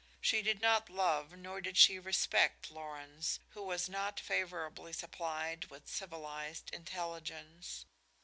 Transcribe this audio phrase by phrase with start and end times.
[0.19, 5.87] She did not love, nor did she respect Lorenz, who was not favorably supplied with
[5.87, 7.85] civilized intelligence.